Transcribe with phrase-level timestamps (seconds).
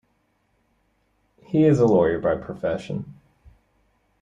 [1.43, 3.13] He a is lawyer by profession.